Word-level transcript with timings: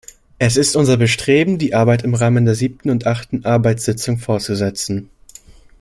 Es 0.39 0.57
ist 0.57 0.75
unser 0.75 0.97
Bestreben, 0.97 1.59
die 1.59 1.75
Arbeit 1.75 2.03
im 2.03 2.15
Rahmen 2.15 2.43
der 2.43 2.55
siebten 2.55 2.89
und 2.89 3.05
achten 3.05 3.45
Arbeitssitzung 3.45 4.17
fortzusetzen. 4.17 5.11